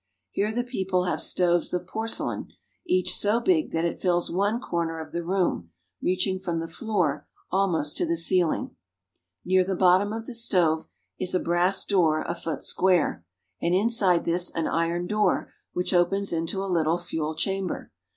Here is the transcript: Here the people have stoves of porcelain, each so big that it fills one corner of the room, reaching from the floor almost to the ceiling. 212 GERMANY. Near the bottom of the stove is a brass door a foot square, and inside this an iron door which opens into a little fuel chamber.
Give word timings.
Here 0.31 0.51
the 0.51 0.63
people 0.63 1.03
have 1.03 1.21
stoves 1.21 1.75
of 1.75 1.85
porcelain, 1.85 2.47
each 2.87 3.15
so 3.15 3.39
big 3.39 3.69
that 3.69 3.85
it 3.85 3.99
fills 4.01 4.31
one 4.31 4.59
corner 4.59 4.99
of 4.99 5.11
the 5.11 5.23
room, 5.23 5.69
reaching 6.01 6.39
from 6.39 6.57
the 6.57 6.67
floor 6.67 7.27
almost 7.51 7.97
to 7.97 8.07
the 8.07 8.17
ceiling. 8.17 8.75
212 9.47 9.47
GERMANY. 9.47 9.53
Near 9.55 9.63
the 9.63 9.77
bottom 9.79 10.11
of 10.11 10.25
the 10.25 10.33
stove 10.33 10.87
is 11.19 11.35
a 11.35 11.39
brass 11.39 11.85
door 11.85 12.23
a 12.23 12.33
foot 12.33 12.63
square, 12.63 13.23
and 13.61 13.75
inside 13.75 14.25
this 14.25 14.49
an 14.55 14.65
iron 14.65 15.05
door 15.05 15.53
which 15.73 15.93
opens 15.93 16.33
into 16.33 16.63
a 16.63 16.65
little 16.73 16.97
fuel 16.97 17.35
chamber. 17.35 17.91